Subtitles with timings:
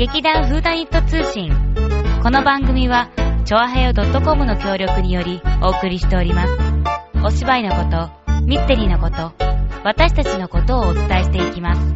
[0.00, 1.52] 劇団フーダニット通信。
[2.22, 3.10] この番組は、
[3.44, 6.52] ちょあへよ .com の協力によりお送りしております。
[7.22, 9.34] お芝居のこと、ミステリーのこと、
[9.84, 11.94] 私たちのことをお伝えしていきます。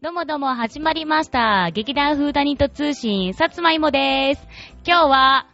[0.00, 1.72] どうもどうも始まりました。
[1.72, 4.46] 劇団フーダニット通信、さつまいもです。
[4.86, 5.46] 今日は、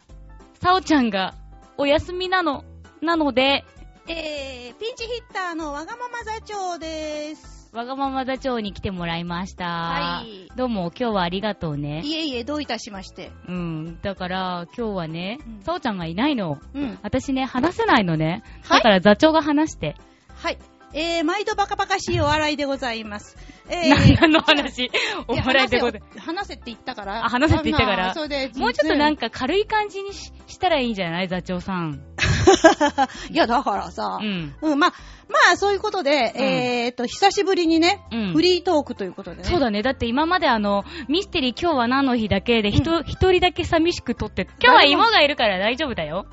[0.61, 1.33] さおちゃんが
[1.79, 2.63] お休みなの。
[3.01, 3.65] なので、
[4.13, 7.69] えー、ピンチヒッターのわがまま座長です。
[7.71, 9.65] わがまま座長に来てもらいました。
[9.65, 12.01] はいどうも今日はありがとうね。
[12.03, 13.31] いえいえ、どういたしまして。
[13.47, 14.01] うん。
[14.01, 16.59] だから今日はねうん、さおちゃんがいないの。
[16.73, 16.99] うん。
[17.03, 18.43] 私ね、話せないのね。
[18.63, 19.95] はいだから座長が話して。
[20.35, 20.57] はい。
[20.93, 23.37] えー、毎度バカバカしいお笑いでございます。
[23.69, 24.91] えな何の話？
[25.29, 27.25] お笑いでございいや話せって言ったから。
[27.25, 29.29] あ話せって言ったからまあそれで、もうちょっとなんか。
[29.29, 31.29] か軽い感じにししたらいいんじゃない？
[31.29, 32.01] 座長さん。
[33.31, 34.55] いや、だからさう、ん。
[34.61, 34.93] うん、まあ、
[35.29, 39.43] まあ、そういうことで、うんえーと、久しぶりにね、うんフリートークということでね。
[39.43, 39.81] そうだね。
[39.81, 42.61] だって今まであの、ミステリー今日は何の日だけ？
[42.61, 46.25] で、ひと一人だけ寂しく撮って、今日は芋がいるから大丈夫だよ。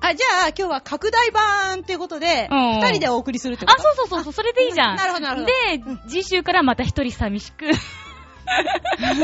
[0.00, 4.96] あ、じゃあ、今日は拡大版っていうことで、うん二人でお送りするってこあ、とそうそうそうそう、それでいいじゃん。
[4.96, 7.66] なるほどなるほどで、次週からまた一人寂しく。
[8.98, 9.14] ミ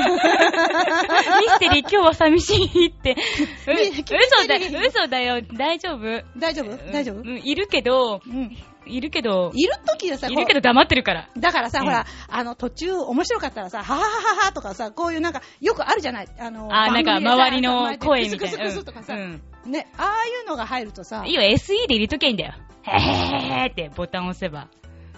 [1.49, 3.17] ステリー今日は寂しいって。
[3.67, 4.57] 嘘だ
[4.89, 5.41] 嘘だよ。
[5.57, 6.23] 大丈夫？
[6.39, 6.77] 大丈夫？
[6.93, 7.17] 大丈夫？
[7.21, 8.57] うんいるけど、うん。
[8.87, 11.31] いるけど、いるときはさ、いるけど黙ってるから。
[11.39, 14.07] だからさ、うんほら、あの、途中面白かったらさ、はははは
[14.49, 16.29] はとかさ、こういうなんか、よくあるじゃない？
[16.39, 18.71] あの、あー、なんか周りの声みたいクスクスクな。
[18.73, 22.53] スとかさ、うんね、ああいうのが入るとさいい、よ、SE で入れとけばいいんだよ。
[22.83, 24.69] へへへへってボタン押せば。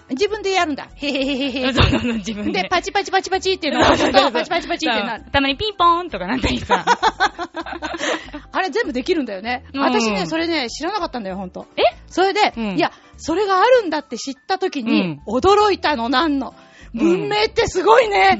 [0.09, 0.89] 自分でやるんだ。
[0.95, 1.73] へへへへへ。
[1.73, 2.63] そうそうそう、自分で。
[2.63, 5.25] で、パチパチパチパチっていうのを押すと、パチパチパチってなる。
[5.31, 6.85] たまにピンポーンとかなったりさ。
[8.51, 9.65] あれ全部できるんだよね。
[9.73, 11.67] うん私ね、それね、知らなかったんだよ、ほんと。
[11.75, 11.81] え？
[12.07, 16.53] それで、うんいや、それがあるんだって知った時に、驚いたの、なんの。
[16.93, 18.37] 文明ってすごいね。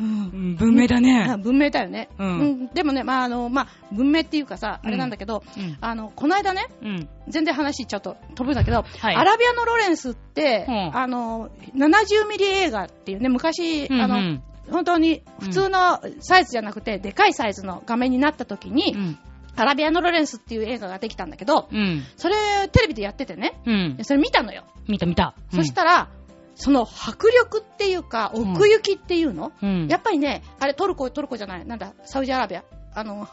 [0.00, 1.36] うん、文明だあね。
[1.38, 2.08] 文明だよね。
[2.18, 5.76] うんでもね、まあ、あの、まあ、文明っていうかさ、うんあれなんだけど、うん。
[5.80, 7.08] あの、この間ね、うん。
[7.28, 19.18] 全然話ちょっと飛ぶんだけど、はいアラビアのロレンスって、うんあの、70ミリ映画っていうね、昔、うんあの、うん本当に普通のサイズじゃなくて、でかいサイズの画面になった時に、うん。
[19.56, 22.02] アラビアのロレンスっていう映画ができたんだけど、うん。
[22.16, 22.34] それ
[22.70, 24.04] テレビでやっててね、うんで。
[24.04, 24.64] それ見たのよ。
[24.88, 25.34] 見た見た。
[25.52, 26.08] そしたら、
[26.54, 29.88] その迫力っていうか、奥行きっていうの、うん。
[29.88, 33.28] やっぱりね、あれトルコ、トルコじゃない、なんだ、サウジアラビア、あの、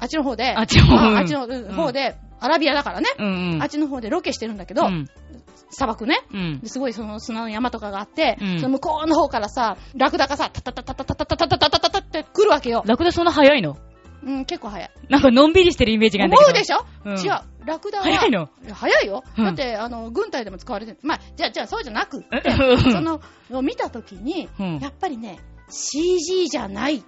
[0.00, 3.62] あっちの方で、あっちの方ああっちのうん方で、アラビアだからね、うんうん。
[3.62, 5.08] あっちの方でロケしてるんだけど、うん。
[5.70, 6.20] 砂漠ね。
[6.32, 6.60] うん。
[6.60, 12.82] ですごいその砂の山とかがあって、うんその向こうの方からさ、ラクダがさ、タタタタタタタタタタタタって来るわけよ。
[12.86, 13.76] ラクダそんな早いの
[14.26, 14.90] うん、結構早い。
[15.08, 16.50] なんかのんびりしてるイメージがあるんだけど。
[16.50, 17.64] 思うでしょ、うん違う。
[17.64, 18.04] ラクダは。
[18.04, 18.48] 早いの？
[18.66, 19.22] や早いよ。
[19.38, 20.98] うんだって、あの、軍隊でも使われてる。
[21.02, 23.20] まあ、じゃあ、じゃあ、そうじゃなくって、うんその、
[23.62, 25.38] 見たときに、うんやっぱりね、
[25.68, 26.98] CG じゃない。
[26.98, 27.04] そ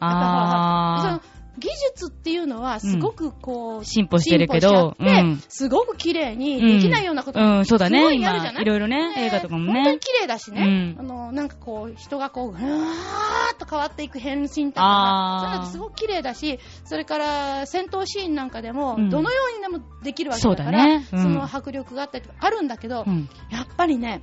[0.00, 5.42] あの技術っていうのは、すごくこう、進歩してるけどうん。
[5.48, 7.58] すごく綺麗に、うんできないようなことー。
[7.58, 7.98] うん、そうだね。
[7.98, 8.62] すごいやるじゃない？
[8.62, 9.72] 今いろいろね、映画とかもね。
[9.74, 11.00] 本当に綺麗だしね、うん。
[11.00, 19.08] あのなんかこう人がこう、うわーっと変わっていく変身とかそういうのってすごく綺麗だし、それから戦闘シーンなんかでも、うん。
[19.10, 23.28] どのようにでもできるわけだだから、その迫力があったりとかあるんだけど、うん。
[23.50, 24.22] やっぱりね、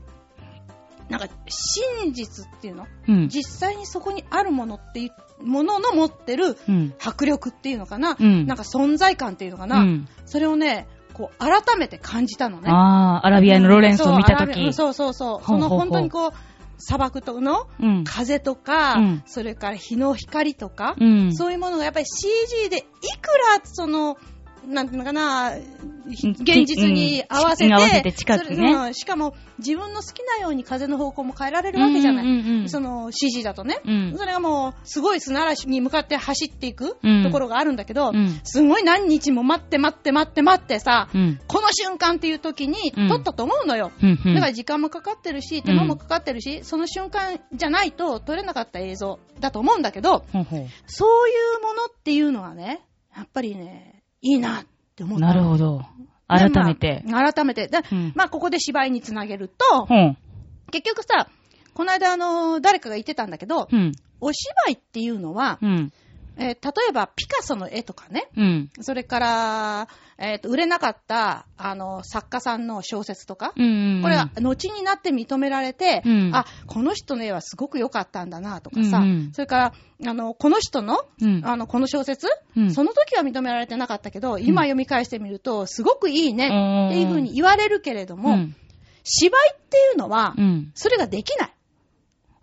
[1.09, 3.29] なんか真実っていうの、うん。
[3.29, 6.93] 実際にそこにあるものっていうものの持ってるうん。
[6.99, 10.07] 迫力っていうのかな、うんなんか存在感っていうのかな、うん。
[10.25, 12.69] それをね、こう改めて感じたのね。
[12.69, 14.93] ああ、アラビアのロレンスを見たときそう。
[14.93, 16.31] そうそうその本当にこう、
[16.77, 18.03] 砂漠とのうん。
[18.03, 21.35] 風とか、うんそれから日の光とか、うん。
[21.35, 22.85] そういうものがやっぱり CG でいく
[23.55, 24.17] らその、
[24.67, 25.53] なんていうのかな、
[26.05, 28.93] 現実に合わせて、せて近くね。
[28.93, 32.25] しかも自分の好きなように風の方向も変えられるわけじゃない。
[32.25, 33.79] うんうんうんその CG だとね。
[33.85, 34.17] うん。
[34.17, 37.23] それがもう、すごい砂嵐に向かって走っていくうん。
[37.23, 38.39] ところがあるんだけど、うん。
[38.43, 41.39] すごい何日も待って待って待って待ってさ、うん。
[41.47, 43.09] この瞬間っていう時にうん。
[43.09, 43.91] 撮ったと思うのよ。
[44.33, 52.81] だから時間もかかってるし、手間もかかってるし、その瞬間じゃないと撮れなかった映像だと思うんだけど、そういうものっていうのはね、
[53.15, 53.92] やっぱりね、
[54.23, 54.65] いいなっ
[54.95, 55.27] て思うった。
[55.27, 55.81] なるほど。
[56.27, 57.03] 改めて。
[57.05, 57.67] でまあ改めて。
[57.67, 60.17] でうんまあ、ここで芝居につなげると、ほう。
[60.71, 61.29] 結局さ、
[61.73, 63.91] この間、あの、誰かが言ってたんだけど、うん。
[64.21, 65.93] お芝居っていうのは、うん。
[66.37, 68.69] えー例えばピカソの絵とかね、うん。
[68.81, 69.87] それから、
[70.17, 74.01] えっ、と、売れなかった、あの、作家さんの小説とか、うんうんうん。
[74.01, 79.73] これは後になって認められて、うんあ、この人の絵はすごく良かったんだなとかさ、うんうんそれから、
[80.05, 86.49] あの、この人の、うんあの、この小説、うんその時は認められてなかったけど、今読み返してみると、すごくいいねっ
[86.91, 88.55] ていうふうに言われるけれども、うん。
[89.03, 90.71] 芝居っていうのは、うん。
[90.75, 91.53] それができない。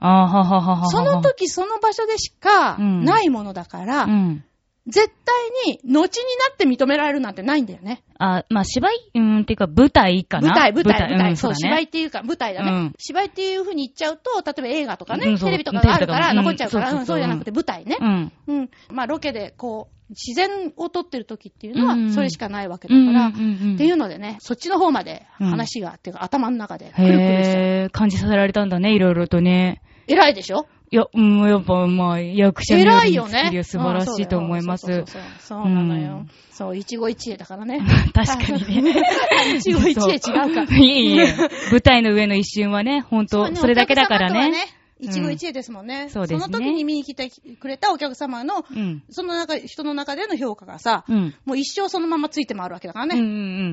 [0.01, 0.87] あーははははは。
[0.87, 4.45] その時その場所でしかうんないものだから、うん。
[4.87, 8.03] 絶対に後になって認められるなんてないんだよね。
[8.19, 9.11] あ、まあ、芝居？
[9.15, 10.49] うん、っていうか、舞台かな？
[10.49, 11.33] 舞台、舞台、舞台。
[11.33, 12.71] んそう、だね芝居っていうか、舞台だね。
[12.73, 17.99] うん芝居っていう風に言っちゃうと、例えば映画とかね、うんテレビとかがあるから残っちゃうから、そうじゃなくて舞台ね。
[18.01, 18.33] うん。
[18.47, 18.71] うん。
[18.91, 23.07] まあ、ロケで、こう、自然を撮ってる時っていうのはうん、それしかないわけだうん。
[23.07, 23.39] から、って
[23.85, 27.63] いうのでね、そっちの方までうん話が、っていうか頭の中でくるくるしちゃう。
[27.63, 29.83] へー、感じさせられたんだね、いろいろとね。
[30.11, 30.67] 偉いでしょ？
[30.93, 33.63] いや、うん、やっぱ、まあ、役者の偉いよね。
[33.63, 34.91] 素晴らしいと思います。
[34.91, 36.13] うんそうそうそうそうそうなのよ。
[36.13, 37.81] うんそう、一期一会だからね。
[38.13, 38.93] 確かにね。
[39.57, 40.67] 一期一会違うか。
[40.67, 41.35] そう いえいえ。
[41.71, 44.53] 舞台の上の一瞬はね、ほんと、そうねそれだけだからね。
[44.99, 46.09] 一期一会ですもんね。
[46.11, 49.03] そうですねの時に見に来てくれたお客様の、うん。
[49.09, 51.35] その中、人の中での評価がさ、うん。
[51.47, 53.21] もう一生そのままついて回るわけだからうんうね。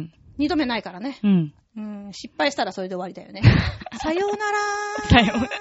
[0.04, 1.18] ん二、度目ないからね。
[1.24, 1.54] うん。
[2.12, 3.42] 失敗したらそれで終わりだよね。
[4.02, 4.58] さようなら
[5.10, 5.56] さよでもよか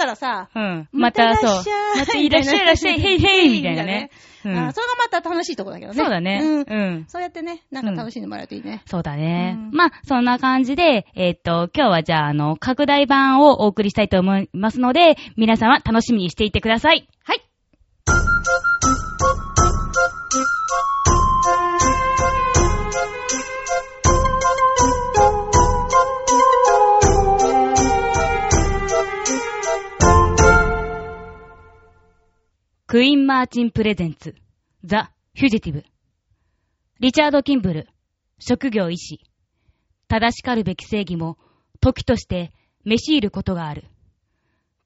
[0.00, 0.88] ったらさ、うん。
[0.92, 1.64] ままた、そう。
[1.98, 4.10] またいらっしゃいいらっしゃい、へ いへいみたいなね。
[4.12, 5.98] うんあそれがまた楽しいとこだけどね。
[5.98, 6.40] そうだね。
[6.42, 7.04] うんうん。
[7.08, 8.80] そうやってね、なんか楽しんでもらえるといいね。
[8.86, 9.58] そうだね。
[9.58, 17.06] うんまあ、そんな感じで、えっと、今日はじゃあ、あの、拡大版をお送りしたいと思いますので、皆様楽しみにしていてください。
[17.22, 17.42] はい。
[32.90, 34.34] クイーン・マーチン・プレゼンツ、
[34.82, 35.84] ザ・フュジティブ。
[36.98, 37.86] リチャード・キンブル、
[38.40, 39.20] 職業医師。
[40.08, 41.38] 正しかるべき正義も、
[41.80, 42.52] 時として、
[42.84, 43.84] めし入ることがある。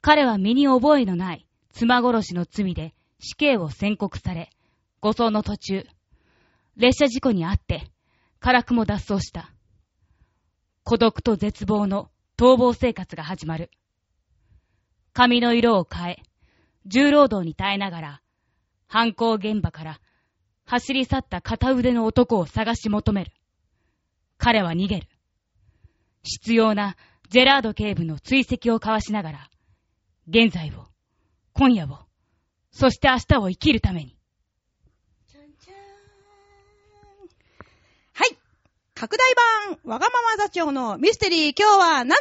[0.02, 4.50] 彼は身に覚えのない妻殺しの罪で死刑を宣告され、
[5.00, 5.86] 護送の途中、
[6.76, 7.90] 列車事故にあって、
[8.38, 9.50] 辛くも脱走した。
[10.82, 13.70] 孤独と絶望の逃亡生活が始まる。
[15.14, 16.22] 髪の色を変え、
[16.86, 18.22] 重労働に耐えながら、
[18.86, 20.00] 犯行現場から
[20.66, 23.32] 走り去った片腕の男を探し求める。
[24.38, 25.08] 彼は逃げる。
[26.22, 26.96] 必要な
[27.28, 29.50] ジェラード警部の追跡を交わしながら、
[30.28, 30.86] 現在を、
[31.52, 31.98] 今夜を、
[32.70, 34.16] そして明日を生きるために。
[38.12, 38.38] はい。
[38.94, 42.14] 拡大版、わがまま座長のミステリー、今日は何の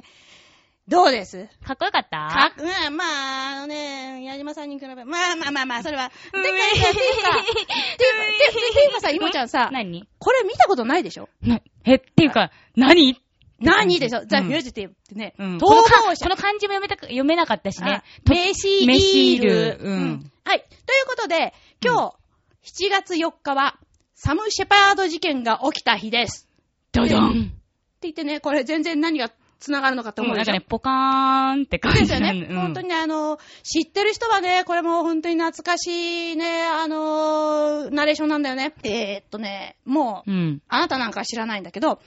[0.00, 0.02] 日？
[0.86, 1.48] どうです？
[1.64, 2.18] かっこよかった？
[2.28, 5.04] か、うん、まあ、あのね、矢島さんに比べ、まあ
[5.36, 6.10] まあまあまあ、それは。
[6.10, 7.32] てか、うんていうか、ていうか、
[8.74, 13.18] ていうかさ、いもちゃんさ、何これ見たことないでしょなえ、っていうか、何
[13.60, 16.28] 何でしょザ・うんフュージティブってね、うん逃亡者こ。
[16.28, 19.50] の漢字も読めたく読めなかったしねメシメシール。
[19.50, 20.60] ールうんはい。
[20.60, 20.68] とい
[21.02, 22.14] うことで、今
[22.62, 23.78] 日、7月4日は、
[24.14, 26.46] サム・シェパード事件が起きた日です。
[26.92, 27.50] ドドンって
[28.02, 30.52] 言ってね、これ全然何が繋がるのかと思うでしょ？
[30.52, 32.46] なんかね、ポカーンって感じですよね。
[32.50, 32.56] うん。
[32.60, 38.74] 本当にね、あの、知ってる人はね、これも本当に懐かしいね、あの、ナレーションなんだよね。
[38.82, 40.62] えー、っとね、もう、うん。
[40.68, 42.00] あなたなんかは知らないんだけど、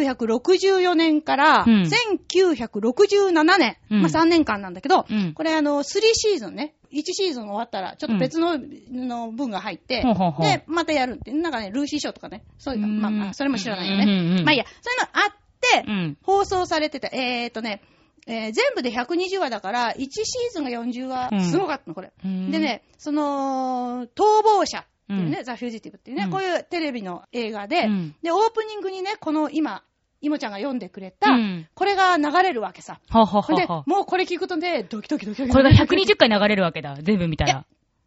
[0.00, 1.82] 1964年からうん。
[1.82, 4.02] 1967年、うん。
[4.02, 5.32] まあ3年間なんだけど、うん。
[5.34, 8.58] これあの、3シーズンね、1シーズン終わったら、ちょっと別の,、
[8.90, 10.46] の分が入って、ほうほうほう。
[10.46, 13.00] で、またやるって、なんかね、ルーシー賞とかね、そういうの、うん。
[13.00, 14.42] まあまあ、それも知らないようんうんうね。
[14.42, 14.44] ん。
[14.44, 15.41] まあいいや、そういうのあって、うん。
[16.22, 17.82] 放送されてた、えーっとね、
[18.26, 22.12] えー全部で120話だから、1シーズンが40話う、んすごかったの、これ。
[22.24, 29.82] うんでね、その、逃亡者っていうね、うんザ・フュージティブっていうね、うんこういうテレビの映画で、うんで、オープニングにね、この今、
[30.20, 33.00] いもちゃんが読んでくれた、うんこれが流れるわけさ。
[33.08, 33.84] はははは。
[33.86, 35.52] もうこれ聞くとね、ドキドキドキドキ。
[35.52, 36.96] これが120回流れるわけだ。
[37.02, 37.64] 全部見たら。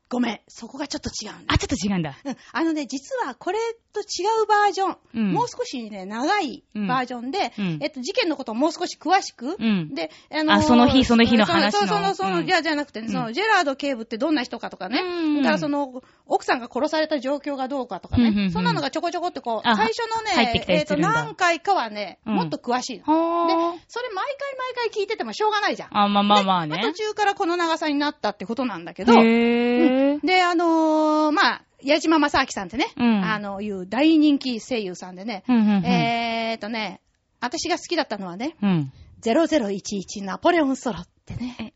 [0.08, 1.54] ごめん、そこがちょっと違うんだ。
[1.56, 2.16] あ、ちょっと違うんだ。
[2.24, 2.38] うん。
[2.52, 3.58] あのね、実はこれ
[3.92, 4.04] と違
[4.44, 5.32] うバージョン、うん。
[5.32, 7.80] もう少しね、長いバージョンで、うん。
[7.82, 9.96] えっと、事件のことをもう少し詳しく、うん。
[9.96, 11.80] で、ああその日その日の話の。
[11.80, 12.46] そうそうそうそう、うん。
[12.46, 15.42] じゃあじゃなくてね、その、ジェラード警部ってどんな人かとかね、うん。
[15.42, 18.52] だからその、奥さんが殺された状況がどうかとかね、うんうんうん。
[18.52, 22.36] そんなのがちょこちょこってこう、あ最初のねえっと、何回かはね、うん。
[22.36, 23.48] もっと詳しいの。
[23.48, 23.54] で。
[23.88, 25.98] それ毎回毎回聞いててもしょうがないじゃん。
[25.98, 26.78] あ、まあまあまあね。
[26.78, 26.94] で途。
[26.94, 29.95] 中からこの長さになったってことなんだけど、へー。
[30.24, 37.02] で、あのーまあ、矢島正明さんってね、うんあの、いう大人気声優さんでね、うんうんうんえーっとね、
[37.40, 38.92] 私が好きだったのはね、うん。
[39.22, 41.74] 0011ナポレオンソロってね。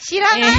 [0.00, 0.52] 知らないよね。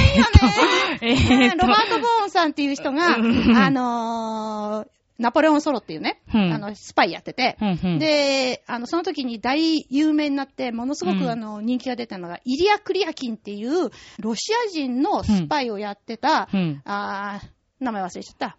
[1.01, 4.87] えーっとロバート・ボーンさんっていう人が、うんあのー、
[5.19, 6.53] ナポレオン・ソロっていうね、うん。
[6.53, 7.99] あの、スパイやってて、うんうん。
[7.99, 11.19] で、あの、その時に大有名になって、ものすごうん。
[11.19, 16.81] くあの、人気が出たのが、イリア・クリアキンっていう、ロシア人のスパイをやってた、うん。
[16.85, 17.47] あー
[17.79, 18.57] 名前忘れちゃった。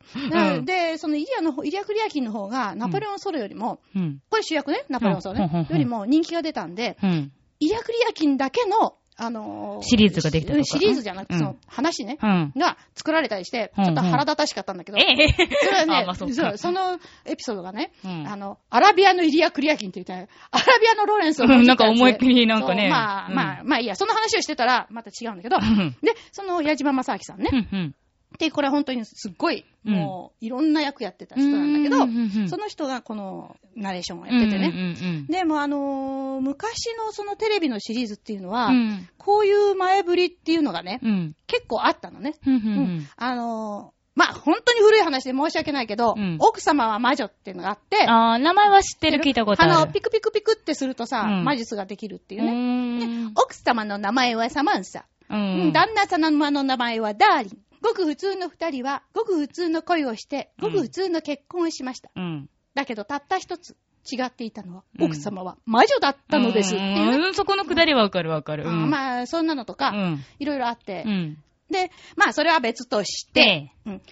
[0.54, 0.64] うん。
[0.64, 4.22] で、そのイリアの方、イリア・クリアキンの方が、ナポレオン・ソロよりも、うん。
[4.30, 7.32] これ主役ね、ナポレオン・ソロね、よりも人気が出たんで、うん。
[7.58, 10.64] イリア・クリアキンだけの、あのーシリーズができたとか？
[10.64, 11.40] シリーズじゃなくて、うん。
[11.40, 12.52] その話ね、うん。
[12.56, 13.94] が作られたりして、うんうん。
[13.94, 15.28] ちょっと腹立たしかったんだけど、ええ。
[15.28, 18.26] それはね、 そそうそのエピソードがね、うん。
[18.26, 22.88] あの、アラビアのイリア・クリアキンって言って、アラビアのローレンスをなんか思いっきりなんかね。
[22.88, 23.34] まあ、うん。
[23.34, 25.96] まあ、まあいいや、その話をしてたら、また違うんだけど、うん。
[26.02, 27.94] で、その矢島正明さんね、うんうん。
[28.38, 34.68] で、これ本当にすっごい、うんもう、いろんな役やってた人なんだけどうんうんうんうん、その人がこのナレーションをやっててね。
[34.68, 34.70] う
[35.04, 38.74] んうんでもあのー昔のそのテレビのシリーズっていうのは、うん。
[38.74, 39.08] うん。
[39.18, 41.36] こういう前振りっていうのがね、うん。
[41.46, 42.34] 結構あったのね。
[42.46, 42.64] うんううん
[43.00, 48.08] んあのーまあ、本当に古い話で申し訳ないけど、うん奥様は魔女っていうのがあって、うん。
[48.10, 49.72] あー、名前は知ってる、聞いたことある。
[49.72, 52.52] の、ピクピクピクってするとさ、うん魔術ができるっていううね。
[52.52, 53.32] ーん。
[53.34, 55.04] 奥様の名前はサマンサ。
[55.28, 57.58] 旦那様の名前はダーリン。
[57.82, 62.10] ごく普通の二人は、ごく普通の恋をして、ごく普通の結婚をしました。
[62.14, 62.48] うん。
[62.74, 63.76] だけど、たった一つ
[64.10, 67.26] 違っていたのは、うん奥様は魔女だったのですっていうね。
[67.28, 68.66] うん、そこのくだりはわかるわかる。
[68.68, 68.90] あうん。
[68.90, 70.24] まあ、そんなのとか、うん。
[70.38, 71.38] いろいろあって、うん。
[71.70, 74.04] で、まあ、それは別として、で、うんで、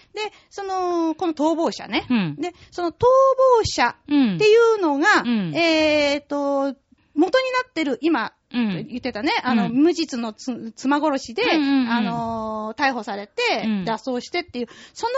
[0.49, 2.07] その、この逃亡者ね。
[2.09, 2.35] うん。
[2.37, 4.35] で、その逃亡者うん。
[4.35, 6.75] っていうのが、うんえっ、と、
[7.13, 8.87] 元になってる、今、うん。
[8.87, 9.73] 言ってたね、あの、うん。
[9.73, 15.13] 無実のつ妻殺しで、うんうんうんあのー逮捕されてうん、脱走してっていう、その、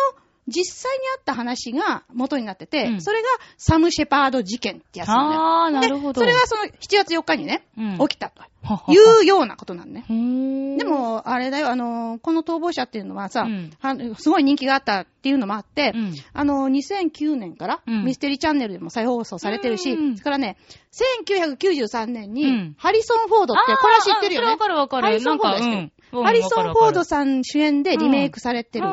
[0.51, 3.27] 実際にあった話が元になってて、うんそれが
[3.57, 5.41] サム・シェパード事件ってやつなんだよ。
[5.41, 6.21] あー、なるほど。
[6.21, 8.43] で、それがその7月4日にね、うん起きたと
[8.91, 10.05] いうようなことなんね。
[10.77, 13.71] で、も、あれだよ、あのーこの逃亡者っていうのはさ、うん
[14.17, 20.57] すごい人気があったっていうのもあって、うんあのー2009年から、うんミステリーチャンネルでも再放送されてるし、うんそれからね、
[20.91, 24.47] 1993年に、うんハリソン・フォードって、これは知ってるよね。
[24.47, 25.07] わかるわかる。
[25.07, 26.23] ハリソン・フォードは知ってる。
[26.23, 28.87] ハリソン・フォードささん主演でリメイクされてる。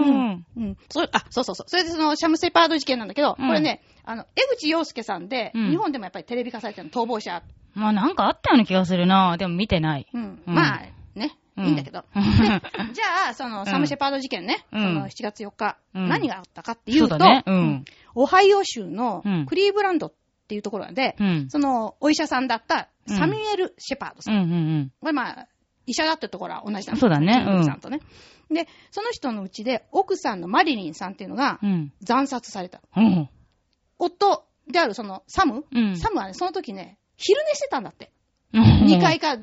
[0.00, 0.46] うん。
[0.56, 0.76] うん。
[0.88, 1.68] そあ、そうそうそう。
[1.68, 7.42] それでそのシャム・セパード事件なんだけど、うんこれね、あの、江口洋介さんで、うん日本でもやっぱりテレビ化されてるの、逃亡者。
[7.74, 9.36] まあなんかあったような気がするな。
[9.36, 10.06] でも見てない。
[10.12, 10.42] うん。
[10.46, 10.80] うんまあ、
[11.14, 12.04] ね、うんいいんだけど。
[12.14, 17.42] じゃあ、その、サム・シェパード事件ね、うんその7月4日、うん何があったかっていううだね。
[17.46, 17.84] うん。
[18.14, 20.12] オハイオ州のうんクリーブランドっ
[20.48, 21.50] ていうところで、うん。
[21.50, 24.34] その、お医者さんだったサミュエル・シェパードさん。
[24.34, 25.46] うんうんこれまあ、
[25.88, 27.00] 医者だってところは同じだね。
[27.00, 28.00] そうだねうん奥さんとね。
[28.50, 31.92] で、その人のうちで、奥さんのマリリンさんっていうのがうん。
[32.06, 32.82] 殺された。
[32.94, 33.28] うん。
[33.98, 38.12] 夫であるそのサム、うんサムはね、その時ね、昼寝してたんだって。
[38.52, 39.42] うん2階か、で、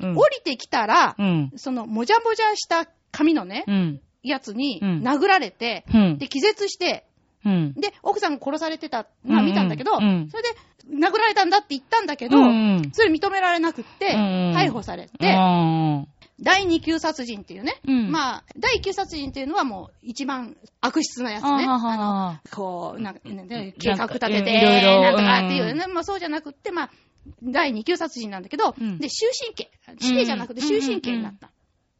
[0.00, 1.52] うん降りてきたら、うん。
[1.56, 4.00] その、もじゃもじゃした髪のね、うん。
[4.22, 6.18] やつにうん殴られて、うん。
[6.18, 7.06] で、気絶して、
[7.46, 7.72] うん。
[7.74, 9.06] で、奥さんが殺されてた。
[9.24, 10.04] のは見たんだけど、うん。
[10.04, 10.48] うんそれで、
[10.90, 18.10] 殴られたんだって言ったんだけど、うんそれ認められなくって、うん逮捕されて、うん第二級殺人っていうね、うん。
[18.10, 21.48] まあ、第一級殺人っていうのはもう一番悪質なやつね。
[21.48, 25.78] あのはこう、なんか、ね、計画立てて、なんとかっていううん。
[25.78, 26.90] ね、まあそうじゃなくって、まあ、
[27.42, 28.98] 第二級殺人なんだけど、うん。
[28.98, 29.70] で、終身刑。
[29.98, 30.66] 死刑じゃなくてうん。
[30.66, 31.46] 終身刑になった。
[31.46, 31.50] っ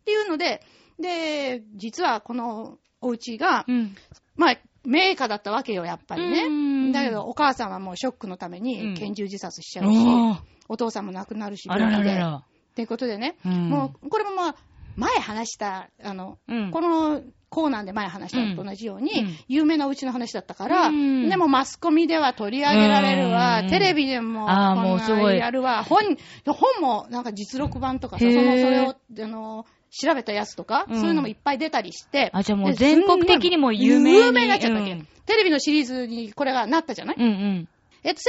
[0.05, 0.63] ていうので、
[1.01, 3.97] で、実はこのお家が、うん。
[4.37, 6.45] まあ、名家だったわけよ、やっぱりね。
[6.45, 6.93] うん。
[6.93, 8.65] だけど、お母さんはもうショックのためうん。
[8.65, 10.39] に拳銃自殺しちゃうし、おー。
[10.69, 12.35] お父さんも亡くなるし、あらららら。
[12.37, 12.43] っ
[12.75, 13.69] ていうことでね、うん。
[13.69, 14.57] もう、これもまあ、
[14.97, 16.71] 前話した、あの、うん。
[16.71, 19.37] このコーナーで前話したのと同じように、うん。
[19.49, 21.29] 有名なお家の話だったから、うん。
[21.29, 23.69] でもマスコミでは取り上げられるわ、うん。
[23.69, 25.39] テレビでも、もうすごい。
[25.39, 26.17] やるわ、本、
[26.47, 29.67] 本もなんか実録版とかさ、その、それを、あの、
[30.03, 37.69] 調べたやつとか、うんそういうのもいっぱい出たりして、あじゃあもうで全国的にも有名に有名になっちゃったわけ、うんテレビのシリーズにこれがなったじゃない、うんうん。
[38.05, 38.21] えっと、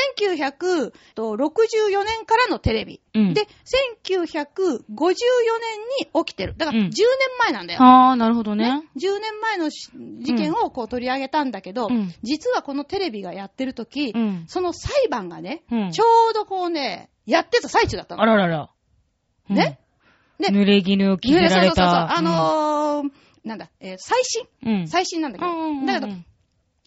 [1.15, 3.00] 1964年からのテレビ。
[3.13, 3.45] うんで、1954
[4.07, 4.74] 年
[6.00, 6.55] に起きてる。
[6.57, 6.97] だから10うん年
[7.43, 7.83] 前なんだよ。
[7.83, 8.81] ああ、なるほどね。
[9.00, 18.24] 10年前のし事件をこう取り上げたんだけど、うん実はこのテレビがやってる時、うんその裁判がね、うんちょうどこうね、やってた最中だったの。
[18.24, 18.71] あららら。
[19.50, 19.77] ね？
[20.39, 21.86] で濡れ衣を着せられそうそうそうそう。
[21.86, 22.17] た。
[22.17, 23.10] あのー
[23.44, 24.46] なんだ、えー最新。
[24.65, 26.08] うん、最新なんだけど、うんうんうんだけど、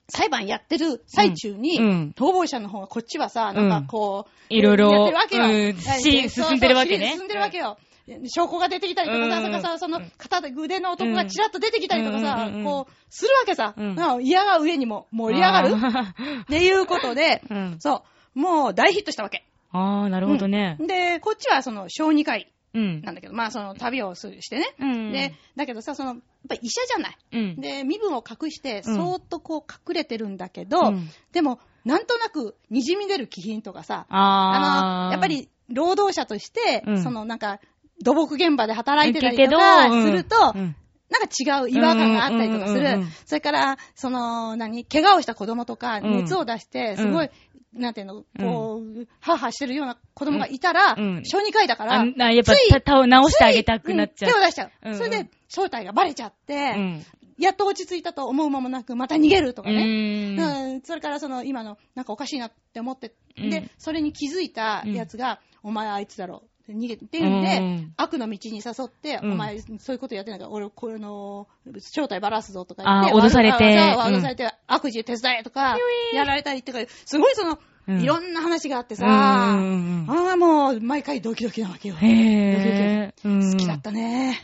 [0.09, 1.85] 裁判やってる最中に、うん。
[1.85, 5.45] うん逃亡者の方がこっちはさ、なんかこう、いろいろやってるわけよ。
[5.45, 6.28] うん。
[6.28, 7.12] 進んでるわけね。
[7.12, 7.78] 進んでるわけよ。
[8.26, 9.42] 証拠が出てきたりとかさ、うん。
[9.45, 12.64] からさ、その肩で腕の男がちらっと出てきたりとかさ、うん。
[12.64, 13.75] こう、するわけさ。
[13.76, 13.97] うん。
[13.97, 15.75] うん嫌が上にも盛り上がる。
[15.76, 17.80] あっていうことで、ーうん。
[17.80, 18.04] そ
[18.35, 19.45] う、もう大ヒットしたわけ。
[19.71, 20.76] あー、なるほどね。
[20.80, 20.87] うん。
[20.88, 22.42] で、こっちはその小児科医。
[22.42, 22.50] うん。
[22.72, 24.74] なんだけど、まあその旅をするしてね。
[24.78, 25.12] うん。
[25.12, 27.18] で、だけどさ、その、やっぱ医者じゃない。
[27.32, 27.60] うん。
[27.60, 35.06] で、身分を隠して、うんそーっとこう隠れてるんだけど、うんでも、なんとなく滲み出る気品とかさ、あー。
[35.06, 37.60] の、やっぱ、り労働者として、うんそのなんか、
[38.02, 40.76] 土木現場で働いてたりとかうんすると、うん
[41.10, 42.78] なんか違う違和感があったりとかする。
[42.78, 47.30] うんうんうんうんそれから、その、何、怪我をした子供とか、うん熱を出して、すごい、
[47.72, 51.22] なんていうの、こう、ハーハーしてるような子供がいたら、うん。
[51.24, 54.32] 小児科医だから、あなやっぱついたた直してあげたくなっちゃう。
[54.32, 54.94] 手を出しちゃう。
[54.94, 57.06] それで、正体がバレちゃって、うん。
[57.38, 60.80] やっと落ち着いたと思う間もなく、また逃げるとかうね。
[60.84, 63.50] それからその今のなんかおかしいなって思って、うん。
[63.50, 66.42] で、それに気づいたやつが、お前あいつだろ。
[66.69, 67.93] 逃げてんで、うん。
[67.97, 69.33] 悪の道に誘って、うん。
[69.33, 71.49] お前、そういうことやってないから、俺、これの、
[71.79, 73.64] 正体ばらすぞとか言って、脅されて。
[73.95, 75.79] 脅されて、悪事手伝えとか、
[76.12, 81.94] やられたりとか、すごいその、うんいろんな話があってさ、うんうんうんああ、もう、毎回ドキドキなわけよ。
[81.96, 83.52] へぇー。
[83.52, 84.40] 好きだったね。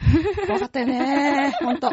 [0.47, 1.57] 怖かったよね。
[1.61, 1.91] ほんと。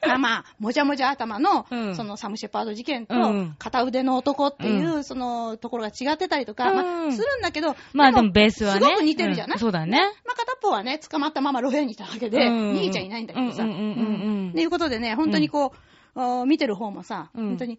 [0.00, 8.80] あまあ、もじゃもじゃ頭の、うんそのサムシェパード事件とうん、片腕の男っていう、うそのところが違ってたりとか、まあ、うんするんだけど、まあでもベースはね。
[8.80, 9.98] すごく似てるじゃない、うんそうだね。
[9.98, 13.64] まあ、片っぽはね、捕まったまま路辺にいたわけで、うん逃げちゃいないんだけどさ。
[13.64, 15.72] うんうんうんうんうんっていうことでね、本当にこ
[16.14, 17.78] う、見てる方もさ、うん本当に、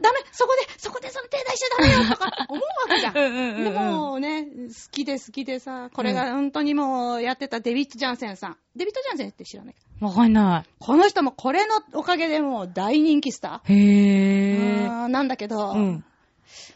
[0.00, 3.16] ダメそこで、そこでその手出しちゃダメよとか思うわけじゃん。
[3.18, 8.56] うんうんうんうんでもね、好きで好きでさ、これが本当にもうやってたデビッド・ジャンセンさん。
[8.76, 13.72] デビッド・ジャンセンって知らないわかんなこの人もこれのおかげでもう大人気スタい。
[13.72, 14.86] へー。
[14.88, 15.74] ぇあーなんだけど、ー。
[15.74, 16.04] うん。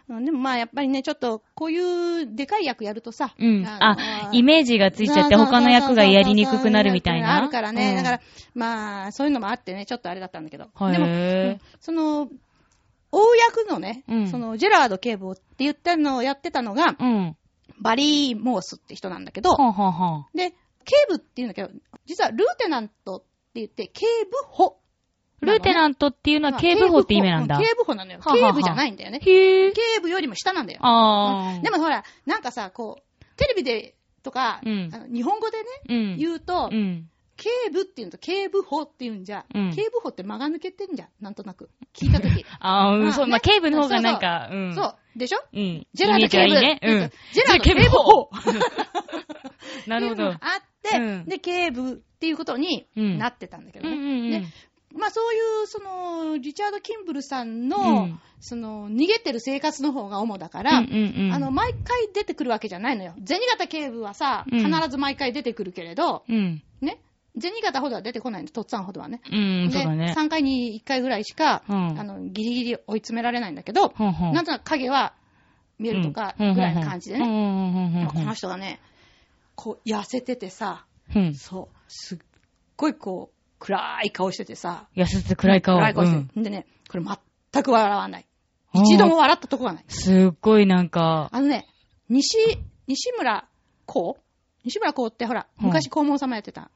[0.09, 1.79] うんでもまあやっぱりね、ちょっとこうい
[2.23, 3.67] うでかい役やるとさ、うん。
[3.67, 7.37] ああ、イメージがついちゃって他の役がやりにくくなるみたいな？
[7.37, 7.91] あるからね。
[7.91, 8.21] うんだから、
[8.55, 10.69] まあ、そういうのもあってね、ちょっとあれだったんだけど。
[10.93, 12.29] でも、うんその、
[13.13, 17.37] 大役のね、うんその、ジェラード警部って言ったのをやってたのが、うん。
[17.81, 20.53] バリー・モースって人なんだけど、はあ、はで、
[20.85, 21.71] 警部って言うんだけど、
[22.07, 24.79] 実はルーテナントって言って、警部補。
[25.41, 27.59] ルーテナントっていうのは警部補って意味なんだ。
[27.59, 28.21] 警部補なのよ。
[28.21, 29.21] 警部じゃないんだよね。
[29.23, 29.75] へぇー。
[29.75, 30.81] 警部よりも下なんだよ。
[30.83, 31.63] あー。
[31.63, 36.17] でもほら、なんかさ、こう、テレビでとか、うんあの日本語でね、うん。
[36.17, 37.09] 言うと、うん。
[37.37, 41.69] 警部って言うと、警部補って言うんじゃ、うん警部補って間が抜けてんじゃん、なんとなく。
[41.95, 42.45] 聞いたとき。
[42.61, 44.75] あー、うん、そう、ねまあ、警部の方がなんか、うん。
[44.75, 44.96] そう。
[45.18, 45.38] でしょ？
[45.53, 45.87] うん。
[45.94, 46.44] ジェラード警部。
[46.46, 46.79] いいね。
[46.83, 47.11] うん。
[47.33, 48.31] ジェラード警部補。
[49.87, 50.27] なるほど。
[50.29, 50.38] あっ
[50.83, 54.03] て、うんで、警部っていうことにうんなってたんだけどうんうね。
[54.03, 54.42] んうん。
[54.42, 54.46] で
[54.94, 61.33] まあそういう、その、リチャード・キンブルさんの、うんその、逃げてる生活の方が主だかうら、んうんうん。
[61.35, 63.14] あの、毎回出てくるわけじゃないのよ。
[63.27, 66.62] 銭形警部はさ、うん必ず毎回出てくるけれど、うん。
[66.81, 66.99] ね？
[67.38, 69.20] 銭形ほどは出てこないの、とっつぁんほどはね。
[69.31, 70.14] うん、そうだね。
[70.16, 75.14] 3回に1回ぐらいしか、うんあの、ギリギリ追い詰められないんだけど、ほんほんなんとなく影は
[75.79, 77.27] 見えるとか、ぐらいの感じでね。
[77.27, 78.81] うんうんうんうんうんこの人がね、
[79.55, 81.35] こう、痩せててさ、うん。
[81.35, 82.18] そう、すっ
[82.77, 85.77] ごいこう、暗い顔しててさ、痩せて暗い顔。
[85.77, 86.42] 暗い顔してうんて。
[86.42, 87.05] でね、これ
[87.53, 88.27] 全く笑わない。
[88.75, 89.85] 一度も笑ったとこがない。
[89.88, 91.66] すっごいなんか、あのね、
[92.09, 92.37] 西、
[92.87, 93.49] 西村
[93.87, 94.22] こう？
[94.64, 96.70] 西村こうってほら、うん昔黄門様やってた。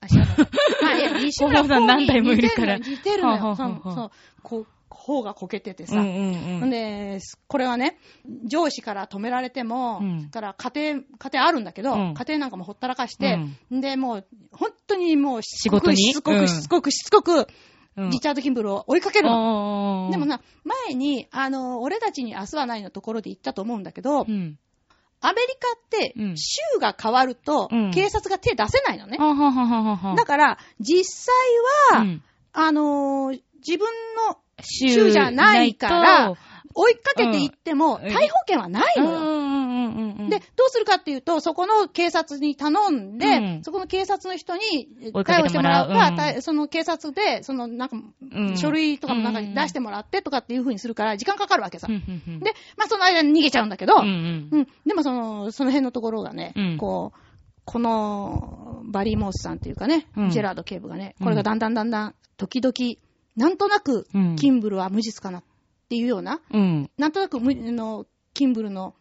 [0.00, 0.36] あ、知らない。
[0.82, 3.56] まあ、いや、 西村さん何代もいるから似てるのよ。
[3.56, 4.10] そう。
[4.42, 6.00] こう、頬がこけててさ。
[6.00, 6.70] うんうんうん。
[6.70, 7.98] で、これはね、
[8.44, 13.38] 上司から止められても、うんから家庭、家庭あるんだけど、うん家庭なんかもほったらかして、
[13.70, 15.96] で、もう、本当にもうしつこく、仕事に？
[15.96, 17.46] しつこく、うんしつこく、しつこく、
[17.96, 20.08] うんリチャード・キンブルを追いかけるの。
[20.12, 24.56] でも、な、前に、あの、俺たちに明日はないのところで言ったと思うんだけど、うん。
[25.20, 26.36] アメリカってう、ん。
[26.36, 27.90] 州が変わると、うん。
[27.92, 29.18] 警察が手出せないのね。
[30.16, 31.04] だから、実
[31.90, 32.22] 際は、うん。
[32.52, 33.86] あのー自分
[34.28, 36.34] の州州じゃないから、
[36.74, 38.02] 追いかけていっても、うん。
[38.02, 40.28] 逮捕権はないのよ。
[40.28, 43.64] で、どうするかっていうと、そこの警察に頼んで、うん。
[43.64, 45.88] そこの警察の人に逮捕しててもらう。
[45.88, 46.34] もらうか、うん。
[46.34, 47.96] たその警察で、そのなんか、
[48.32, 48.56] うん。
[48.56, 51.88] 書類とかもなんか出してもらってとかっていう風にするから、時間かかるわけさ。
[51.88, 51.94] で、
[52.76, 54.48] まあその間に逃げちゃうんだけど、うんうん。
[54.52, 54.68] うん。
[54.86, 56.76] でもその、その辺のところがね、うん。
[56.78, 57.18] こう、
[57.64, 60.30] この、バリー・モースさんっていうかね、うん。
[60.30, 62.74] ジェラード警部がね、これがだんだんだんだん、時々、
[63.36, 65.42] なんとなくうん、キンブルは無実かな
[65.88, 66.90] っていうような、うん。
[66.98, 68.94] なんとなくの、キンブルの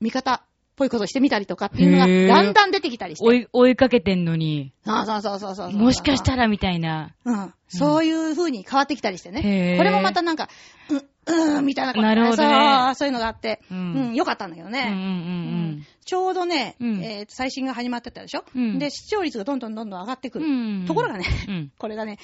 [0.00, 0.40] 味方っ
[0.76, 3.26] ぽいことしてみたりとかっていうのが、だんだん出てきたりして。
[3.26, 5.72] 追い、追いかけてんのに、そうそうそうそうそう。
[5.72, 7.12] もしかしたら、らみたいな。
[7.24, 7.52] うん。
[7.66, 9.74] そういう風に変わってきたりしてね。
[9.78, 10.48] これもまたなんか、
[10.88, 14.88] うん、うん、みたいなことなるほどねそう、いうのがあって、ううんん、よかったんだけどね。
[14.90, 20.44] うんうんうんちょうどね、うんえーと最新が始まってたでしょ、うんで、視聴率がどんどんどんどん上がってくうん。
[20.44, 20.80] る。
[20.80, 20.86] うん。
[20.86, 21.72] ところがね、うん。
[21.76, 22.18] これがね、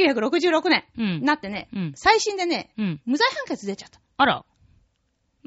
[0.00, 1.92] 1966年うんになってね、うん。
[1.94, 3.00] 最新でね、うん。
[3.06, 4.00] 無罪判決出ちゃった。
[4.16, 4.44] あら。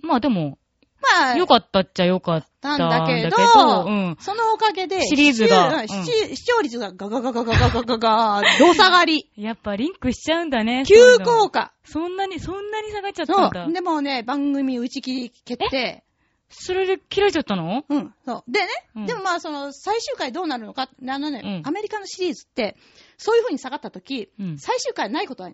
[0.02, 0.58] まあでも、
[1.04, 4.18] まあ、よかったっちゃよかったなんだけど、うん。
[4.20, 9.30] そのおかげで、シリーズが視聴視視聴率がガガガガガガガガガ、ど下がり。
[9.36, 10.84] やっぱリンクしちゃうんだね。
[10.88, 11.74] 急降下。
[11.84, 13.66] そんなに、そんなに下がっちゃったそんだ。
[13.66, 13.74] う。
[13.74, 16.04] でもね、番組打ち切り決定。
[16.50, 18.14] それで切られちゃったのうん。
[18.26, 18.52] そう。
[18.52, 22.78] でね、うんでもまあ、その、最終回どうなるのか、あのね、うんアメリカのシリーズって、
[23.18, 25.50] そういう風に下がった時、うん最終回ないことは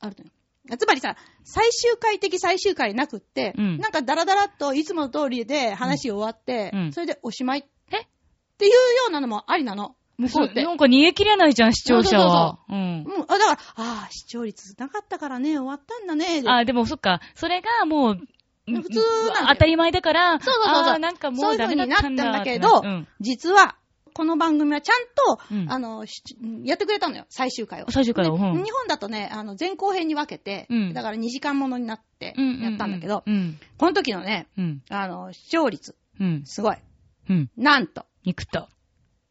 [0.00, 0.30] あるのよ。
[0.76, 3.78] つまりさ、最終回的最終回なくって、うん。
[3.78, 6.92] なんかダラダラっといつもの通りで話終わって、うん。
[6.92, 8.06] それでおしまいっえ？
[8.58, 8.76] ていうよ
[9.08, 9.96] うなのもありなの？
[10.18, 10.62] 向こうって。
[10.62, 12.58] なんか逃げ切れないじゃん、視聴者は。
[12.68, 13.04] うん。
[13.04, 16.42] うん、あ、だから、ああ、視聴率なかったからね、終わったんだね。
[16.42, 16.50] で。
[16.50, 18.18] あ、でもそっか、それがもう、
[18.66, 19.00] 普通
[19.40, 20.98] な当たり前だから、そうそうそうそう。
[20.98, 23.08] なんかもそうダ風になったんメだったんだだけど、うん。
[23.20, 23.76] 実は、
[24.14, 24.96] この番組はちゃん
[25.38, 26.22] と、うんあの、し
[26.64, 27.90] やってくれたのよ、最終回を。
[27.90, 33.58] 最終回をでうん日本だとね、あの、前後編に分けて、うんだから2時間ものになってうんやったんだけど、うん。
[33.78, 34.82] この時のね、うん。
[34.88, 36.42] あの、視聴率、うん。
[36.44, 36.76] すごい。
[37.28, 37.50] うん。
[37.56, 38.68] なんと、肉と？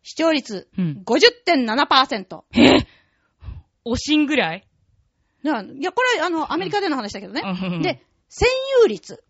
[0.01, 1.03] 視聴率うん。
[1.05, 2.43] 50.7%。
[2.53, 2.87] え？
[3.85, 4.67] おしんぐらい？
[5.43, 7.41] いや、これ、あの、アメリカでの話だけどね。
[7.45, 8.45] うんで、占
[8.83, 9.23] 有率、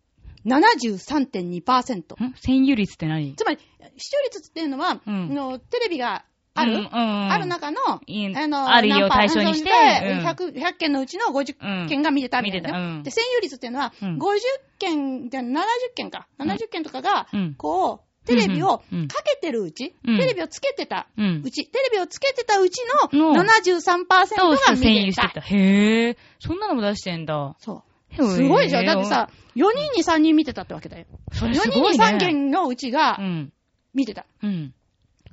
[0.45, 2.15] 73.2%。
[2.23, 2.33] ん？
[2.33, 3.35] 占有率って何？
[3.35, 3.59] つまり、
[3.97, 5.33] 視聴率っていうのは、うん。
[5.33, 10.25] のテレビがある、うんうんある中の、あの、あるよ何パー対象にして何うん。
[10.25, 12.79] 100, 100件のうちの50件が見てたみたいな、見てた。
[12.79, 13.03] うん。
[13.03, 14.17] で、占有率っていうのは、うん。
[14.17, 14.39] 50
[14.79, 15.63] 件、じゃ70
[15.95, 16.27] 件か。
[16.39, 17.55] 70件とかが、うん。
[17.55, 18.83] こう、テレビをか
[19.25, 20.17] けてるうち、うん。
[20.17, 22.79] テレビをつけてたうち、テレビをつけてたうち
[23.11, 24.89] のの73%がそうそう、占見てた。
[24.89, 25.41] 有してた。
[25.41, 26.17] へえ。
[26.39, 27.55] そんなのも出してんだ。
[27.59, 27.83] そう。
[28.27, 28.85] すごいじゃん。
[28.85, 31.05] だってさ、4人に3人見てたってわけだよ。
[31.33, 32.05] それ4人にすごいね。
[32.05, 33.53] 3件のうちがうん。
[33.93, 34.25] 見てた。
[34.43, 34.73] うん。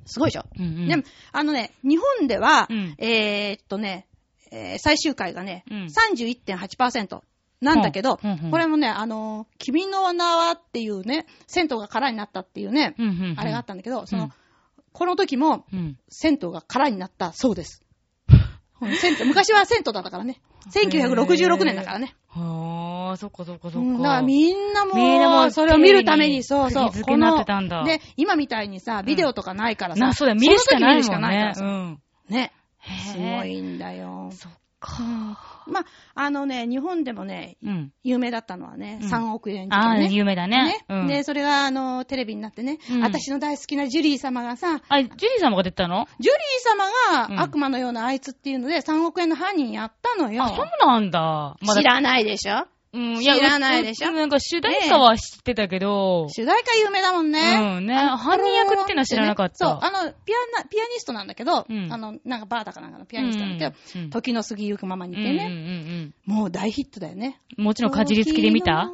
[0.06, 0.44] すごいでしょ。
[0.58, 0.88] うんうん。
[0.88, 4.06] でも、あのね、日本では、うんえーっとね、
[4.50, 7.20] えー最終回がね、うん31.8%
[7.60, 14.32] なんだけど、うんこれもね、あのー君の名はっていうね、銭湯が空になったっていうね、うんうんうんあれがあったんだけど、その、うん
[14.96, 15.98] この時も、うん。
[16.08, 17.82] 銭湯が空になったそうです。
[19.26, 20.40] 昔は銭湯だったからね。
[20.72, 22.16] 1966年だからね。
[23.16, 24.22] はあ、そっかそっかそっうんだか。
[24.22, 26.90] みんなもう、みんなもうそれを見るために、そうそう。
[26.90, 30.00] 釘付けになってたんだこので、今みたいにさ、ビデオとかないからさ。
[30.06, 31.98] な、そうだ、見るしかないその時見るしかもんね。
[32.28, 32.34] うん。
[32.36, 32.52] ね。
[32.78, 34.30] へすごいんだよ。
[34.32, 35.02] そっか。
[35.66, 37.92] まあ、あのね、日本でもね、うん。
[38.04, 40.14] 有名だったのはね、うん3億円事ああ、件ね。
[40.14, 40.84] 有名だね。
[40.88, 41.06] うん。
[41.08, 46.06] で、それが、あの、テレビになってね、うん私の大好きなジュリー様がさ、あ、ジュリー様が出てたの？
[46.20, 46.42] ジュリー
[47.10, 50.44] 様うんが悪魔のようなあいつっていうので3億円の犯人やったのよ。
[50.44, 51.56] あ、そうなんだ。
[51.62, 52.66] まだ知らないでしょ？
[52.92, 54.10] うん、知らないでしょ？
[54.10, 57.76] うなんか主題歌は知ってたけど、主題歌有名だもんね。
[57.78, 57.94] うんね。
[57.94, 59.56] 犯人役ってのは知らなかった。
[59.56, 61.92] そう、あの、ピアナ、ピアニストなんだけど、うん。
[61.92, 67.40] あの、なんかバーだかなんかのピアニストなんだけど、時の過ぎゆくままにいてね、もう大ヒットだよね。
[67.58, 67.64] うん。
[67.64, 68.92] もちろんかじりつきで見た？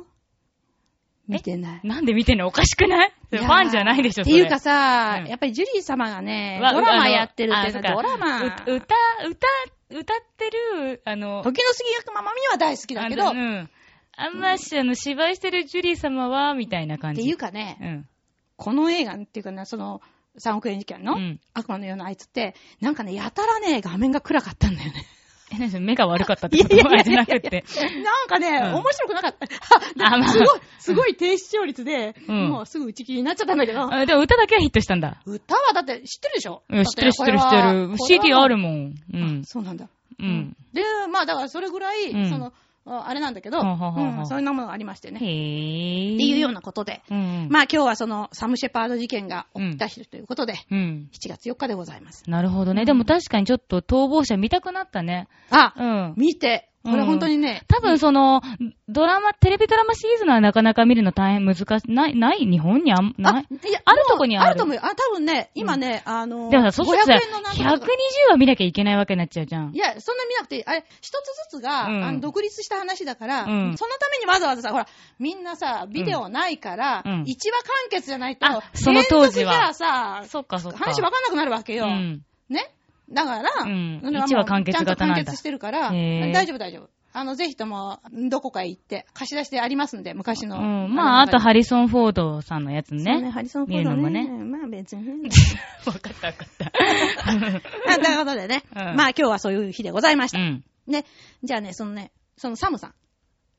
[1.28, 1.80] 見てない。
[1.84, 2.48] なんで見てんの？
[2.48, 3.12] おかしくない？
[3.30, 4.36] ファンじゃないでしょ、それ。
[4.36, 5.28] っていうかさ、うん。
[5.28, 8.42] やっぱりジュリー様がね、わドラマやってるっていドラマ。
[8.42, 9.46] う歌、歌、
[9.90, 13.30] 歌ってる、あの、時の過ぎゆくままには大好きだけど、っ
[14.16, 14.38] あん。
[14.38, 17.22] まし、あの、芝居してるジュリー様は、みたいな感じ。
[17.22, 18.08] ていうかね、うん。
[18.56, 20.00] この映画っていうかね、その、
[20.42, 25.04] 3億円事件の、うん悪魔のようなあいつって、なんかね、やたらね、画面が暗かったんだよね。
[25.54, 26.74] え、目が悪かったってこと？
[26.74, 27.64] じゃなくて。
[28.02, 30.06] なんかね、うん面白くなかった。
[30.06, 35.20] あまあすごい、すごい低視聴率で、うんもうすぐ打ち切りになっちゃったんだけど、あでも歌だけはヒットしたんだ。
[35.26, 36.62] 歌はだって知ってるでしょ？
[36.70, 37.96] うん、知ってる知ってる知ってる。
[37.98, 38.94] CD あるもん。
[39.12, 39.42] うん。
[39.44, 39.88] そうなんだ。
[40.18, 40.56] うん。
[40.72, 45.20] で、まあだからそれぐらい、うんその、ああれなんだけど、はあはあはあうんそういうものがありましてね。
[45.20, 46.14] へぇー。
[46.16, 47.48] っていうようなことで、うん。
[47.50, 51.08] まあ今日はそのサムシェパード事件が起きた日ということで、うん。
[51.12, 52.28] 7月4日でございます。
[52.28, 52.84] なるほどね。
[52.84, 55.28] でも確かにちょっと逃亡者見たくなったね。
[55.50, 56.14] あ、うん。
[56.16, 58.42] 見て、これ本当にね、多分その、
[58.88, 61.92] ドラマ、テレビドラマシリーズのはなかなか見るの大変難しい。
[61.92, 63.46] ない、ない日本にあん、ない？
[63.68, 64.82] いやあるとこにあるあると思うよ。
[64.84, 69.78] あ、多分ね、今ね、あの、でもさ、そうするとさ500円のなんとかと120かは見なきゃいけないわけになっちゃうじゃんい。
[69.78, 70.64] や、そんな見なくていい。
[70.66, 74.86] あれ、一つずつが、うんあの独立した話だから、うんそのためにわざわざさ、ほら、
[75.18, 80.78] みんなさ、ビデオないから、うん一話完結じゃないと、あその当時は連続じゃさ、そっかそっか。
[80.78, 81.86] 話わかんなくなるわけよ。
[81.86, 82.22] うん。
[82.48, 82.70] ね？
[83.12, 86.88] だから、うんそれはもう一話完結型なんだちゃんと完結してるから、大丈夫大丈夫。
[87.14, 90.56] あの、ぜひとも、どこかへ行って、貸し出してありますんで、昔の。
[90.56, 90.94] うん。
[90.94, 93.30] まあ、あとハリソン・フォードさんのやつね、ね。
[93.30, 94.22] ハリソン・フォ見ードね。
[94.22, 94.58] るのもね。
[94.58, 95.28] まあ別にね。
[95.84, 96.72] わかったわかった。
[97.92, 100.38] あということでね、うんまあ今日はそういう日でございました。
[100.38, 100.64] うん。
[100.86, 101.04] ね、
[101.42, 102.94] じゃあね、そのね、そのサムさん。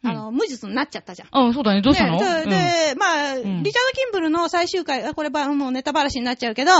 [0.06, 1.28] あの、無実になっちゃったじゃん。
[1.32, 1.82] あ、そうだね。
[1.82, 2.20] どうしたの？
[2.20, 6.72] ねで、でまあ、んリチャード・キンブルの最終回、あこればもうネタバラシになっちゃうけど、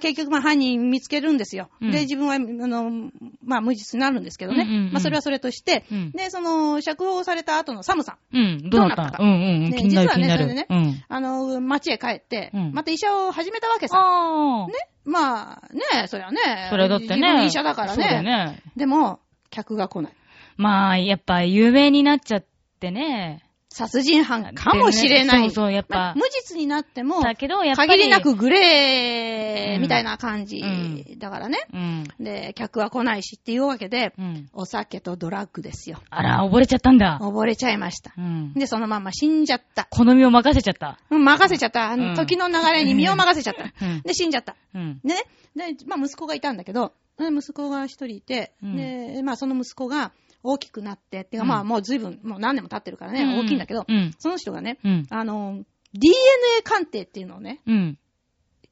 [0.00, 1.68] 結局まあ犯人見つけるんですよ。
[1.80, 3.10] うんで、自分は、あの、
[3.44, 4.90] まあ無実になるんですけどね。
[4.92, 8.36] まあそれはそれとして、うんで、その、釈放された後のサムさん。
[8.36, 8.70] うん。
[8.70, 9.70] どうなったかうんうんうん。
[9.70, 9.78] ね。
[9.82, 11.04] 実はねそれでねうん。
[11.08, 13.98] あの、町へ帰って、うんまた医者を始めたわけさ。
[13.98, 14.66] ああ。
[14.68, 14.74] ね。
[15.04, 16.38] まあ、ねそりゃね。
[16.70, 17.46] それはだってね。
[17.46, 18.22] 医者だからね。
[18.22, 18.62] ね。
[18.76, 19.18] でも、
[19.50, 20.12] 客が来ない。
[20.56, 22.44] まあ、やっぱ有名になっちゃっ
[22.82, 23.44] てね。
[23.74, 25.40] 殺人犯かもしれない。
[25.44, 26.14] そうそう、やっぱまあ。
[26.14, 27.92] 無実になっても、だけど、やっぱり。
[27.92, 31.66] 限りなくグレーみたいな感じうんだからね。
[31.72, 32.04] うん。
[32.20, 34.48] で、客は来ないしっていうわけで、うん。
[34.52, 36.02] お酒とドラッグですよ。
[36.10, 37.18] あら、溺れちゃったんだ。
[37.22, 38.20] 溺れちゃいましたう。
[38.20, 38.52] ん。
[38.52, 39.86] で、そのまま死んじゃった。
[39.88, 40.98] 好みを任せちゃった。
[41.08, 41.96] うん任せちゃった。
[42.14, 43.86] 時の流れに身を任せちゃった。
[43.86, 44.02] うん。
[44.02, 44.54] で、死んじゃった。
[44.74, 45.00] うん。
[45.02, 45.14] で
[45.54, 54.14] ね、で、まあ息子がいたんだけど、で息子が一人いて、うんで、まあその息子が大きくなって、っていうかうんまあもう随分、もう何年も経ってるからね、大きいんだけど、うん。
[54.18, 55.06] その人がね、うん。
[55.10, 57.98] あの、DNA 鑑定っていうのをね、うん。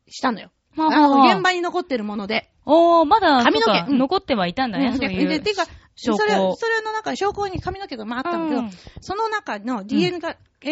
[0.09, 0.51] したのよ。
[0.75, 2.51] まあの、現場に残ってるもので。
[2.67, 5.29] おー、まだ、髪の毛残ってはいたんだね、そういう。
[5.29, 10.21] でてか、証拠それ、それの中に証拠に髪の毛が回ったんだけど、うんその中の DNA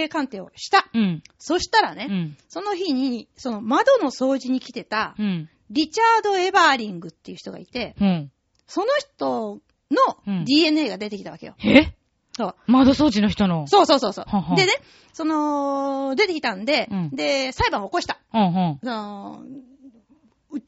[0.08, 0.88] 鑑定をした。
[0.94, 1.22] うん。
[1.38, 2.37] そしたらね、うん。
[2.48, 5.48] その日に、その窓の掃除に来てた、うん。
[5.70, 8.32] リチャード・エバーリングっていう人がいて、うん。
[8.66, 11.55] その人うんの DNA が出てきたわけよ。
[11.64, 11.92] え？
[12.37, 12.55] そう。
[12.66, 13.66] 窓掃除の人の？
[13.66, 14.72] そうそうそうそうははでね、
[15.12, 18.18] その、出てきたんで、うんで、裁判を起こした。
[18.33, 18.79] うんうん。
[18.83, 19.46] そのう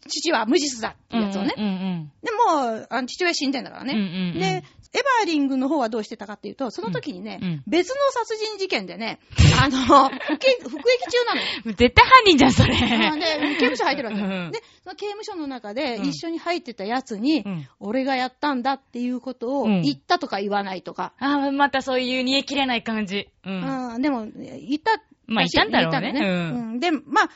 [0.09, 1.55] 父は無実だっていうやつをね。
[1.57, 3.95] うんうんでも、あの父親死んでんだからね。
[3.95, 9.21] うんうんうんで、エバーリングの方はどうしてたかっていうと、その時にね、うんうん別の殺人事件でね、
[9.63, 11.73] あの、服役中なの。
[11.73, 12.75] 絶対犯人じゃん、それ。
[12.75, 14.27] あで、刑務所入ってるわけよ。
[14.27, 21.13] うんで、その刑務所の中でうん一緒に入ってたやつに、うん俺がやったんだっていうことをうん言ったとか言わないとか。
[21.19, 23.29] ああ、またそういう煮え切れない感じ。
[23.47, 23.95] うん。
[23.95, 25.01] うんでも、言った。
[25.27, 27.31] まあ言ったんだろうね言ったのうんで、まあ、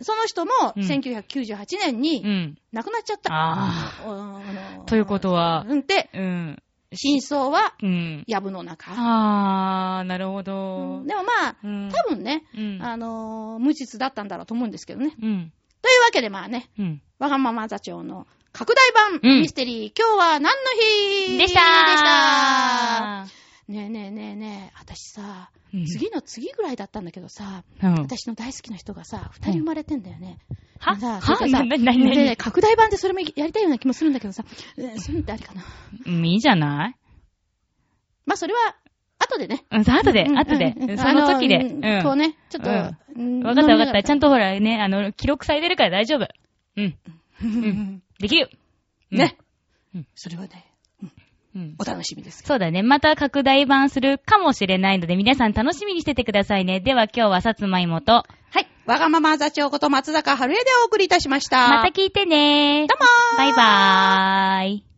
[0.00, 2.58] その人もうん1998年うにん。
[2.72, 3.30] 亡くなっちゃった。
[3.32, 4.12] ああ
[4.78, 6.62] のということはうんで、うん。
[6.94, 8.24] 真相は、うん。
[8.26, 8.92] やぶの中。
[8.92, 11.06] ああ、なるほうどん。
[11.06, 12.78] でもまあ、うん多分ね、うん。
[12.82, 15.12] あのー無実だったんだろうと思うんですけどね。
[15.20, 15.52] うん。
[15.82, 17.02] というわけでまあね、うん。
[17.18, 20.48] わがまま座長の拡大版うんミステリー、今日は何の
[21.28, 23.26] 日でしたでした
[23.68, 27.94] ねえねえねえねえ、私さ、うん次の次ぐらいだったんだけどさ、うん。
[27.94, 30.38] 私の大好きな人がさ、二人生まれてんだよね。
[30.78, 30.94] は？
[30.94, 31.20] でさは？
[31.20, 34.44] それでさな、でね拡大版でそれもやりたいような気もするんだけどさ、
[34.78, 35.62] えーそういうのってありかな？
[36.06, 36.96] うんいいじゃない？
[38.24, 38.76] まあそれは、
[39.18, 39.64] 後でね。
[39.70, 40.94] うん、さ後でう、ん後でうんう。
[40.94, 41.56] んその時で。
[41.58, 42.02] あうん。
[42.04, 42.96] こうね、ちょっと、うん
[43.38, 44.02] うんわかったわかった。
[44.02, 44.26] ちゃんと。
[44.26, 46.28] とほらね、あの、記録されてるから大丈夫。
[46.76, 46.98] うん。
[47.42, 48.50] うん できる。
[49.12, 49.36] うんね
[49.94, 50.06] うん。
[50.14, 50.66] それはね、
[51.56, 51.74] うん。
[51.78, 52.42] お楽しみです。
[52.44, 52.82] そうだね。
[52.82, 56.80] また拡大版するかもしれないので、皆さん楽しみにしててくださいね。
[56.80, 58.24] では今日はさつまいもと、は
[58.60, 58.66] い。
[58.84, 61.68] わがまま座長こと松坂春江でお送りいたしました。
[61.68, 64.95] また聞いてねどうもーバイバーイ。